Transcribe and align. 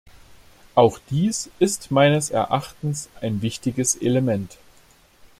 Auch 0.73 0.97
dies 1.11 1.51
ist 1.59 1.91
meines 1.91 2.31
Erachtens 2.31 3.11
ein 3.21 3.43
wichtiges 3.43 3.95
Element. 3.95 4.57